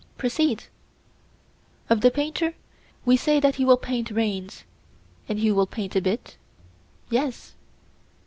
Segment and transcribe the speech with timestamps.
[0.17, 0.63] Proceed.
[1.87, 2.55] Of the painter
[3.05, 4.63] we say that he will paint reins,
[5.29, 6.37] and he will paint a bit?
[7.11, 7.53] Yes.